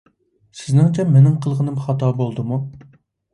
[0.61, 2.59] سىزنىڭچە، مېنىڭ قىلغىنىم خاتا بولدىمۇ؟